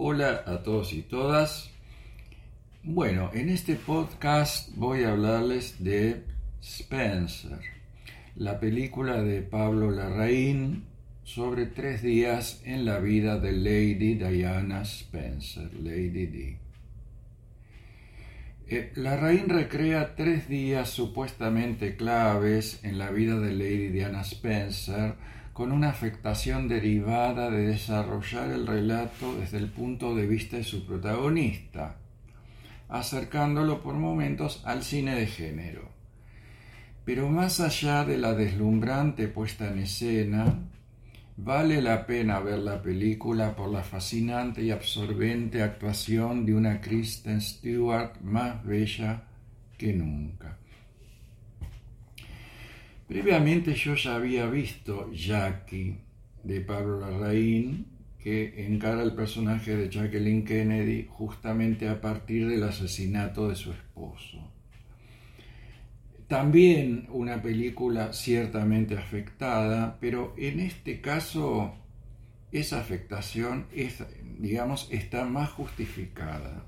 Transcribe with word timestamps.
Hola 0.00 0.44
a 0.46 0.62
todos 0.62 0.92
y 0.92 1.02
todas. 1.02 1.72
Bueno, 2.84 3.32
en 3.34 3.48
este 3.48 3.74
podcast 3.74 4.68
voy 4.76 5.02
a 5.02 5.10
hablarles 5.10 5.82
de 5.82 6.22
Spencer, 6.62 7.58
la 8.36 8.60
película 8.60 9.20
de 9.24 9.42
Pablo 9.42 9.90
Larraín 9.90 10.84
sobre 11.24 11.66
tres 11.66 12.00
días 12.00 12.62
en 12.64 12.84
la 12.84 13.00
vida 13.00 13.40
de 13.40 13.50
Lady 13.50 14.14
Diana 14.14 14.82
Spencer, 14.82 15.74
Lady 15.74 16.26
D. 16.26 16.58
Eh, 18.68 18.92
Larraín 18.94 19.48
recrea 19.48 20.14
tres 20.14 20.48
días 20.48 20.90
supuestamente 20.90 21.96
claves 21.96 22.78
en 22.84 22.98
la 22.98 23.10
vida 23.10 23.40
de 23.40 23.50
Lady 23.50 23.88
Diana 23.88 24.20
Spencer 24.20 25.16
con 25.58 25.72
una 25.72 25.88
afectación 25.88 26.68
derivada 26.68 27.50
de 27.50 27.66
desarrollar 27.66 28.48
el 28.48 28.64
relato 28.64 29.34
desde 29.40 29.58
el 29.58 29.66
punto 29.66 30.14
de 30.14 30.24
vista 30.24 30.56
de 30.56 30.62
su 30.62 30.86
protagonista, 30.86 31.96
acercándolo 32.88 33.82
por 33.82 33.94
momentos 33.94 34.62
al 34.64 34.84
cine 34.84 35.16
de 35.16 35.26
género. 35.26 35.88
Pero 37.04 37.28
más 37.28 37.58
allá 37.58 38.04
de 38.04 38.18
la 38.18 38.34
deslumbrante 38.34 39.26
puesta 39.26 39.68
en 39.68 39.80
escena, 39.80 40.60
vale 41.36 41.82
la 41.82 42.06
pena 42.06 42.38
ver 42.38 42.60
la 42.60 42.80
película 42.80 43.56
por 43.56 43.68
la 43.68 43.82
fascinante 43.82 44.62
y 44.62 44.70
absorbente 44.70 45.64
actuación 45.64 46.46
de 46.46 46.54
una 46.54 46.80
Kristen 46.80 47.40
Stewart 47.40 48.20
más 48.20 48.64
bella 48.64 49.24
que 49.76 49.92
nunca. 49.92 50.56
Previamente 53.08 53.74
yo 53.74 53.94
ya 53.94 54.16
había 54.16 54.46
visto 54.46 55.10
Jackie 55.12 55.96
de 56.44 56.60
Pablo 56.60 57.00
Larraín, 57.00 57.86
que 58.18 58.66
encara 58.66 59.02
el 59.02 59.14
personaje 59.14 59.74
de 59.74 59.88
Jacqueline 59.88 60.44
Kennedy 60.44 61.06
justamente 61.08 61.88
a 61.88 62.02
partir 62.02 62.46
del 62.46 62.62
asesinato 62.64 63.48
de 63.48 63.56
su 63.56 63.72
esposo. 63.72 64.52
También 66.26 67.06
una 67.10 67.40
película 67.40 68.12
ciertamente 68.12 68.98
afectada, 68.98 69.96
pero 70.00 70.34
en 70.36 70.60
este 70.60 71.00
caso 71.00 71.74
esa 72.52 72.78
afectación 72.78 73.68
digamos, 74.38 74.88
está 74.90 75.24
más 75.24 75.48
justificada. 75.50 76.66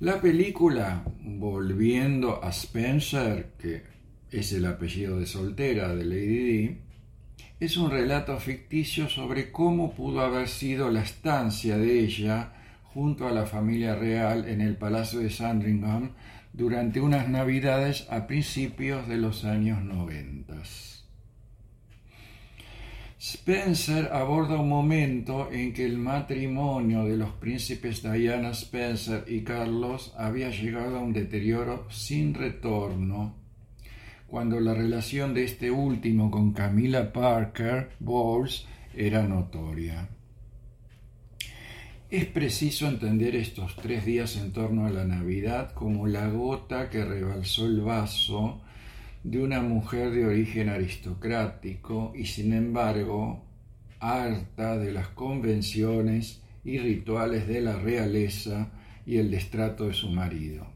La 0.00 0.20
película, 0.20 1.04
volviendo 1.20 2.42
a 2.44 2.50
Spencer, 2.50 3.52
que 3.58 3.95
es 4.30 4.52
el 4.52 4.66
apellido 4.66 5.18
de 5.18 5.26
soltera 5.26 5.94
de 5.94 6.04
Lady 6.04 6.26
Di, 6.26 6.78
es 7.58 7.76
un 7.76 7.90
relato 7.90 8.38
ficticio 8.38 9.08
sobre 9.08 9.50
cómo 9.50 9.94
pudo 9.94 10.20
haber 10.20 10.48
sido 10.48 10.90
la 10.90 11.02
estancia 11.02 11.78
de 11.78 12.00
ella 12.00 12.52
junto 12.82 13.26
a 13.26 13.32
la 13.32 13.46
familia 13.46 13.94
real 13.94 14.46
en 14.48 14.60
el 14.60 14.76
Palacio 14.76 15.20
de 15.20 15.30
Sandringham 15.30 16.10
durante 16.52 17.00
unas 17.00 17.28
navidades 17.28 18.06
a 18.10 18.26
principios 18.26 19.08
de 19.08 19.16
los 19.16 19.44
años 19.44 19.82
noventas. 19.82 21.04
Spencer 23.18 24.10
aborda 24.12 24.60
un 24.60 24.68
momento 24.68 25.50
en 25.50 25.72
que 25.72 25.86
el 25.86 25.96
matrimonio 25.96 27.04
de 27.04 27.16
los 27.16 27.30
príncipes 27.30 28.02
Diana 28.02 28.50
Spencer 28.50 29.24
y 29.26 29.42
Carlos 29.42 30.12
había 30.18 30.50
llegado 30.50 30.98
a 30.98 31.00
un 31.00 31.14
deterioro 31.14 31.86
sin 31.90 32.34
retorno 32.34 33.45
cuando 34.26 34.60
la 34.60 34.74
relación 34.74 35.34
de 35.34 35.44
este 35.44 35.70
último 35.70 36.30
con 36.30 36.52
Camila 36.52 37.12
Parker 37.12 37.90
Bowles 38.00 38.66
era 38.94 39.22
notoria. 39.22 40.08
Es 42.10 42.24
preciso 42.26 42.86
entender 42.86 43.34
estos 43.34 43.74
tres 43.76 44.04
días 44.06 44.36
en 44.36 44.52
torno 44.52 44.86
a 44.86 44.90
la 44.90 45.04
Navidad 45.04 45.72
como 45.72 46.06
la 46.06 46.28
gota 46.28 46.88
que 46.88 47.04
rebalsó 47.04 47.66
el 47.66 47.80
vaso 47.80 48.60
de 49.24 49.42
una 49.42 49.60
mujer 49.60 50.12
de 50.12 50.24
origen 50.24 50.68
aristocrático 50.68 52.12
y 52.14 52.26
sin 52.26 52.52
embargo 52.52 53.42
harta 53.98 54.78
de 54.78 54.92
las 54.92 55.08
convenciones 55.08 56.42
y 56.64 56.78
rituales 56.78 57.48
de 57.48 57.60
la 57.60 57.76
realeza 57.76 58.70
y 59.04 59.16
el 59.16 59.30
destrato 59.30 59.88
de 59.88 59.94
su 59.94 60.08
marido. 60.10 60.75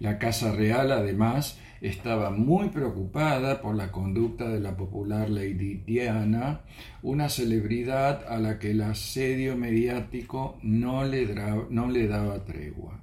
La 0.00 0.18
Casa 0.18 0.52
Real, 0.52 0.92
además, 0.92 1.58
estaba 1.80 2.30
muy 2.30 2.68
preocupada 2.68 3.60
por 3.60 3.74
la 3.74 3.90
conducta 3.90 4.48
de 4.48 4.60
la 4.60 4.76
popular 4.76 5.28
Lady 5.28 5.82
Diana, 5.86 6.60
una 7.02 7.28
celebridad 7.28 8.24
a 8.28 8.38
la 8.38 8.60
que 8.60 8.70
el 8.70 8.82
asedio 8.82 9.56
mediático 9.56 10.58
no 10.62 11.04
le, 11.04 11.34
no 11.70 11.90
le 11.90 12.06
daba 12.06 12.44
tregua. 12.44 13.02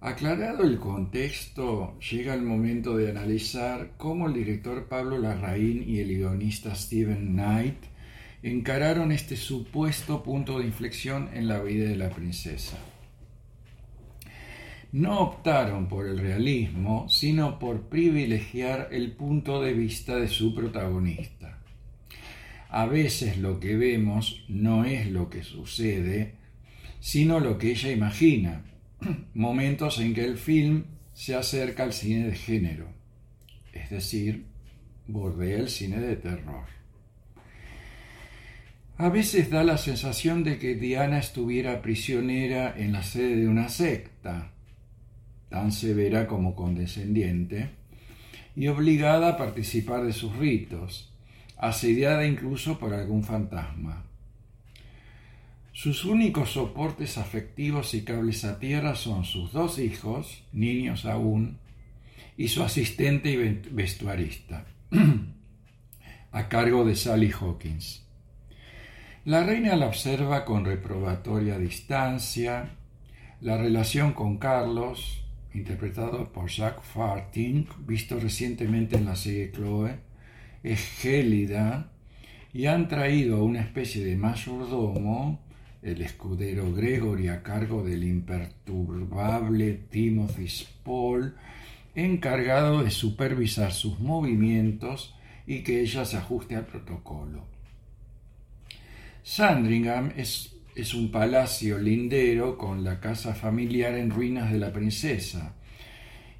Aclarado 0.00 0.62
el 0.62 0.78
contexto, 0.78 1.98
llega 1.98 2.34
el 2.34 2.42
momento 2.42 2.96
de 2.96 3.10
analizar 3.10 3.92
cómo 3.96 4.28
el 4.28 4.34
director 4.34 4.86
Pablo 4.88 5.18
Larraín 5.18 5.84
y 5.88 5.98
el 5.98 6.08
guionista 6.08 6.74
Stephen 6.76 7.32
Knight 7.32 7.78
encararon 8.44 9.10
este 9.10 9.36
supuesto 9.36 10.22
punto 10.22 10.58
de 10.58 10.66
inflexión 10.66 11.30
en 11.32 11.46
la 11.46 11.60
vida 11.60 11.88
de 11.88 11.96
la 11.96 12.10
princesa 12.10 12.76
no 14.92 15.20
optaron 15.20 15.88
por 15.88 16.06
el 16.06 16.18
realismo, 16.18 17.08
sino 17.08 17.58
por 17.58 17.88
privilegiar 17.88 18.88
el 18.92 19.12
punto 19.12 19.62
de 19.62 19.72
vista 19.72 20.16
de 20.16 20.28
su 20.28 20.54
protagonista. 20.54 21.58
A 22.68 22.86
veces 22.86 23.38
lo 23.38 23.58
que 23.58 23.76
vemos 23.76 24.44
no 24.48 24.84
es 24.84 25.10
lo 25.10 25.30
que 25.30 25.42
sucede, 25.42 26.34
sino 27.00 27.40
lo 27.40 27.58
que 27.58 27.70
ella 27.70 27.90
imagina, 27.90 28.64
momentos 29.34 29.98
en 29.98 30.14
que 30.14 30.24
el 30.24 30.36
film 30.36 30.84
se 31.14 31.34
acerca 31.34 31.84
al 31.84 31.92
cine 31.92 32.26
de 32.26 32.34
género, 32.34 32.88
es 33.72 33.90
decir, 33.90 34.44
bordea 35.06 35.58
el 35.58 35.68
cine 35.68 36.00
de 36.00 36.16
terror. 36.16 36.66
A 38.98 39.08
veces 39.08 39.50
da 39.50 39.64
la 39.64 39.78
sensación 39.78 40.44
de 40.44 40.58
que 40.58 40.74
Diana 40.74 41.18
estuviera 41.18 41.80
prisionera 41.82 42.74
en 42.76 42.92
la 42.92 43.02
sede 43.02 43.36
de 43.36 43.48
una 43.48 43.68
secta, 43.68 44.52
tan 45.52 45.70
severa 45.70 46.26
como 46.26 46.56
condescendiente, 46.56 47.68
y 48.56 48.68
obligada 48.68 49.28
a 49.28 49.36
participar 49.36 50.02
de 50.02 50.14
sus 50.14 50.34
ritos, 50.36 51.12
asediada 51.58 52.26
incluso 52.26 52.78
por 52.78 52.94
algún 52.94 53.22
fantasma. 53.22 54.02
Sus 55.74 56.06
únicos 56.06 56.52
soportes 56.52 57.18
afectivos 57.18 57.92
y 57.92 58.02
cables 58.02 58.44
a 58.46 58.58
tierra 58.58 58.94
son 58.94 59.24
sus 59.24 59.52
dos 59.52 59.78
hijos, 59.78 60.42
niños 60.52 61.04
aún, 61.04 61.58
y 62.38 62.48
su 62.48 62.62
asistente 62.62 63.30
y 63.30 63.36
vestuarista, 63.70 64.64
a 66.32 66.48
cargo 66.48 66.84
de 66.86 66.96
Sally 66.96 67.30
Hawkins. 67.30 68.06
La 69.26 69.44
reina 69.44 69.76
la 69.76 69.86
observa 69.86 70.46
con 70.46 70.64
reprobatoria 70.64 71.58
distancia, 71.58 72.70
la 73.42 73.58
relación 73.58 74.14
con 74.14 74.38
Carlos, 74.38 75.21
interpretado 75.54 76.32
por 76.32 76.48
Jacques 76.48 76.84
Farting, 76.84 77.66
visto 77.86 78.18
recientemente 78.18 78.96
en 78.96 79.04
la 79.04 79.16
serie 79.16 79.50
Chloe, 79.52 79.96
es 80.62 80.80
gélida 80.80 81.90
y 82.52 82.66
han 82.66 82.88
traído 82.88 83.44
una 83.44 83.60
especie 83.60 84.04
de 84.04 84.16
mayordomo, 84.16 85.40
el 85.82 86.00
escudero 86.02 86.72
Gregory 86.72 87.28
a 87.28 87.42
cargo 87.42 87.82
del 87.82 88.04
imperturbable 88.04 89.80
Timothy 89.90 90.48
Spall, 90.48 91.34
encargado 91.94 92.84
de 92.84 92.90
supervisar 92.90 93.72
sus 93.72 93.98
movimientos 93.98 95.14
y 95.46 95.62
que 95.62 95.80
ella 95.80 96.04
se 96.04 96.16
ajuste 96.16 96.56
al 96.56 96.66
protocolo. 96.66 97.44
Sandringham 99.24 100.12
es 100.16 100.56
es 100.74 100.94
un 100.94 101.10
palacio 101.10 101.78
lindero 101.78 102.56
con 102.56 102.82
la 102.82 102.98
casa 102.98 103.34
familiar 103.34 103.94
en 103.94 104.10
ruinas 104.10 104.50
de 104.50 104.58
la 104.58 104.72
princesa. 104.72 105.54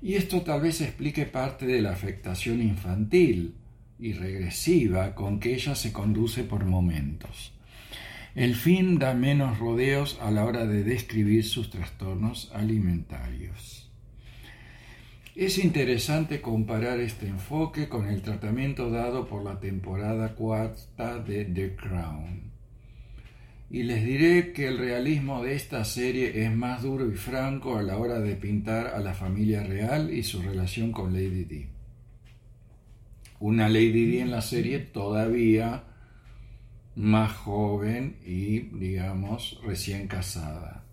Y 0.01 0.15
esto 0.15 0.41
tal 0.41 0.63
vez 0.63 0.81
explique 0.81 1.27
parte 1.27 1.67
de 1.67 1.83
la 1.83 1.93
afectación 1.93 2.63
infantil 2.63 3.55
y 3.99 4.15
regresiva 4.15 5.15
con 5.15 5.39
que 5.39 5.55
ella 5.55 5.75
se 5.75 5.93
conduce 5.93 6.45
por 6.45 6.65
momentos. 6.65 7.53
El 8.35 8.55
fin 8.55 8.99
da 8.99 9.13
menos 9.13 9.59
rodeos 9.59 10.19
a 10.23 10.31
la 10.31 10.47
hora 10.47 10.67
de 10.67 10.83
describir 10.83 11.45
sus 11.45 11.69
trastornos 11.69 12.51
alimentarios. 12.55 13.91
Es 15.37 15.59
interesante 15.59 16.41
comparar 16.41 17.01
este 17.01 17.27
enfoque 17.27 17.89
con 17.89 18.09
el 18.09 18.23
tratamiento 18.23 18.91
dado 18.91 19.29
por 19.29 19.45
la 19.45 19.61
temporada 19.61 20.35
cuarta 20.35 21.19
de 21.19 21.45
The 21.45 21.77
Crown 21.77 22.52
y 23.73 23.85
les 23.85 24.05
diré 24.05 24.53
que 24.53 24.69
el 24.69 24.77
realismo 24.77 25.43
de 25.43 25.55
esta 25.55 25.83
serie 25.87 26.45
es 26.45 26.55
más 26.55 26.83
duro 26.83 27.11
y 27.11 27.15
franco 27.15 27.79
a 27.79 27.83
la 27.83 27.97
hora 27.97 28.21
de 28.21 28.37
pintar 28.37 28.89
a 28.89 28.99
la 28.99 29.15
familia 29.15 29.63
real 29.63 30.13
y 30.13 30.23
su 30.25 30.43
relación 30.43 30.93
con 30.93 31.15
Lady 31.15 31.45
Di. 31.45 31.67
Una 33.41 33.71
Lady 33.71 34.05
Di 34.05 34.19
en 34.19 34.31
la 34.31 34.43
serie 34.43 34.79
todavía 34.79 35.85
más 36.97 37.33
joven 37.33 38.19
y, 38.27 38.61
digamos, 38.79 39.59
recién 39.65 40.07
casada. 40.07 40.85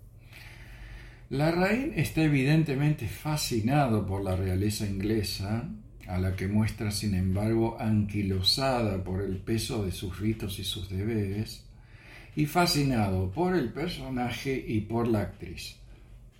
Larraín 1.29 1.91
está 1.97 2.23
evidentemente 2.23 3.09
fascinado 3.09 4.05
por 4.05 4.23
la 4.23 4.37
realeza 4.37 4.87
inglesa, 4.87 5.69
a 6.07 6.17
la 6.17 6.37
que 6.37 6.47
muestra 6.47 6.91
sin 6.91 7.13
embargo 7.13 7.75
anquilosada 7.77 9.03
por 9.03 9.21
el 9.21 9.35
peso 9.39 9.83
de 9.83 9.91
sus 9.91 10.17
ritos 10.17 10.59
y 10.59 10.63
sus 10.63 10.89
deberes, 10.89 11.68
y 12.35 12.45
fascinado 12.45 13.31
por 13.31 13.55
el 13.55 13.71
personaje 13.71 14.63
y 14.67 14.81
por 14.81 15.07
la 15.07 15.21
actriz. 15.21 15.77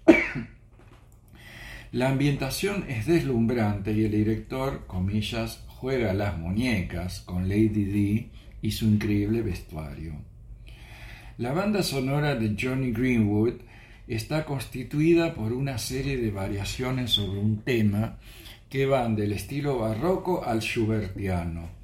la 1.92 2.10
ambientación 2.10 2.86
es 2.88 3.06
deslumbrante 3.06 3.92
y 3.92 4.06
el 4.06 4.12
director, 4.12 4.86
comillas, 4.88 5.64
juega 5.68 6.14
las 6.14 6.38
muñecas 6.38 7.22
con 7.22 7.48
Lady 7.48 7.86
D 7.86 8.30
y 8.62 8.72
su 8.72 8.86
increíble 8.86 9.42
vestuario. 9.42 10.14
La 11.38 11.54
banda 11.54 11.84
sonora 11.84 12.36
de 12.36 12.56
Johnny 12.60 12.92
Greenwood 12.92 13.62
está 14.08 14.44
constituida 14.44 15.34
por 15.34 15.54
una 15.54 15.78
serie 15.78 16.18
de 16.18 16.32
variaciones 16.32 17.12
sobre 17.12 17.40
un 17.40 17.62
tema 17.62 18.18
que 18.70 18.86
van 18.86 19.16
del 19.16 19.32
estilo 19.34 19.80
barroco 19.80 20.44
al 20.44 20.62
schubertiano 20.62 21.79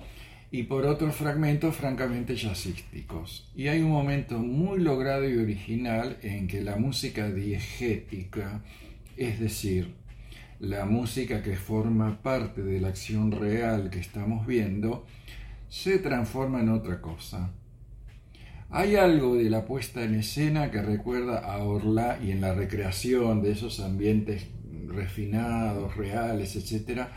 y 0.55 0.63
por 0.63 0.85
otros 0.85 1.13
fragmentos 1.17 1.75
francamente 1.75 2.37
jazzísticos. 2.37 3.51
Y 3.57 3.67
hay 3.67 3.81
un 3.81 3.91
momento 3.91 4.39
muy 4.39 4.79
logrado 4.79 5.29
y 5.29 5.35
original 5.35 6.17
en 6.21 6.47
que 6.47 6.61
la 6.61 6.77
música 6.77 7.29
diegética, 7.29 8.61
es 9.17 9.41
decir, 9.41 9.95
la 10.61 10.85
música 10.85 11.43
que 11.43 11.57
forma 11.57 12.21
parte 12.21 12.63
de 12.63 12.79
la 12.79 12.87
acción 12.87 13.33
real 13.33 13.89
que 13.89 13.99
estamos 13.99 14.47
viendo, 14.47 15.05
se 15.67 15.99
transforma 15.99 16.61
en 16.61 16.69
otra 16.69 17.01
cosa. 17.01 17.51
Hay 18.69 18.95
algo 18.95 19.35
de 19.35 19.49
la 19.49 19.65
puesta 19.65 20.05
en 20.05 20.15
escena 20.15 20.71
que 20.71 20.81
recuerda 20.81 21.39
a 21.39 21.65
Orla 21.65 22.17
y 22.23 22.31
en 22.31 22.39
la 22.39 22.53
recreación 22.53 23.41
de 23.41 23.51
esos 23.51 23.81
ambientes 23.81 24.47
refinados, 24.87 25.97
reales, 25.97 26.55
etc., 26.55 27.09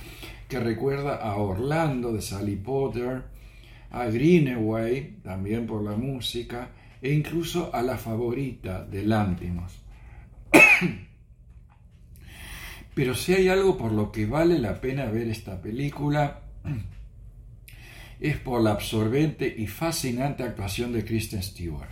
que 0.48 0.58
recuerda 0.58 1.16
a 1.16 1.36
Orlando 1.36 2.12
de 2.12 2.22
Sally 2.22 2.56
Potter, 2.56 3.24
a 3.90 4.06
Greenaway, 4.06 5.18
también 5.22 5.66
por 5.66 5.82
la 5.82 5.96
música, 5.96 6.70
e 7.02 7.12
incluso 7.12 7.74
a 7.74 7.82
la 7.82 7.98
favorita 7.98 8.84
de 8.84 9.04
Lantimos. 9.04 9.78
Pero 12.94 13.14
si 13.14 13.34
hay 13.34 13.48
algo 13.48 13.76
por 13.76 13.92
lo 13.92 14.10
que 14.10 14.26
vale 14.26 14.58
la 14.58 14.80
pena 14.80 15.04
ver 15.04 15.28
esta 15.28 15.60
película, 15.60 16.40
es 18.18 18.36
por 18.38 18.62
la 18.62 18.72
absorbente 18.72 19.54
y 19.56 19.66
fascinante 19.66 20.42
actuación 20.42 20.92
de 20.92 21.04
Kristen 21.04 21.42
Stewart. 21.42 21.90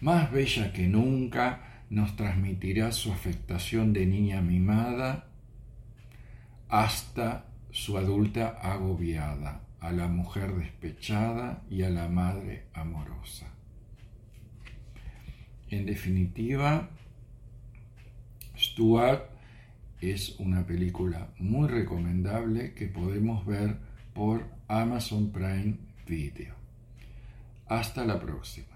Más 0.00 0.30
bella 0.30 0.72
que 0.72 0.88
nunca, 0.88 1.84
nos 1.88 2.16
transmitirá 2.16 2.92
su 2.92 3.12
afectación 3.12 3.92
de 3.92 4.06
niña 4.06 4.42
mimada 4.42 5.28
hasta 6.74 7.44
su 7.70 7.96
adulta 7.98 8.48
agobiada, 8.60 9.60
a 9.78 9.92
la 9.92 10.08
mujer 10.08 10.56
despechada 10.56 11.62
y 11.70 11.84
a 11.84 11.88
la 11.88 12.08
madre 12.08 12.64
amorosa. 12.74 13.46
En 15.70 15.86
definitiva, 15.86 16.88
Stuart 18.58 19.22
es 20.00 20.40
una 20.40 20.66
película 20.66 21.28
muy 21.38 21.68
recomendable 21.68 22.74
que 22.74 22.88
podemos 22.88 23.46
ver 23.46 23.76
por 24.12 24.44
Amazon 24.66 25.30
Prime 25.30 25.76
Video. 26.08 26.56
Hasta 27.68 28.04
la 28.04 28.18
próxima. 28.18 28.73